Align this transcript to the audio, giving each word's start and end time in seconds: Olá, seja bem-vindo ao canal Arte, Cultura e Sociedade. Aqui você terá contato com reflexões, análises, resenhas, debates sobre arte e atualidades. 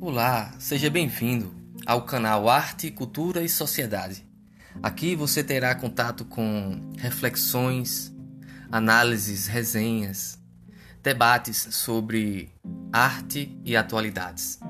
Olá, 0.00 0.54
seja 0.60 0.88
bem-vindo 0.88 1.52
ao 1.84 2.02
canal 2.02 2.48
Arte, 2.48 2.88
Cultura 2.88 3.42
e 3.42 3.48
Sociedade. 3.48 4.24
Aqui 4.80 5.16
você 5.16 5.42
terá 5.42 5.74
contato 5.74 6.24
com 6.24 6.92
reflexões, 6.96 8.14
análises, 8.70 9.48
resenhas, 9.48 10.38
debates 11.02 11.66
sobre 11.72 12.48
arte 12.92 13.60
e 13.64 13.76
atualidades. 13.76 14.60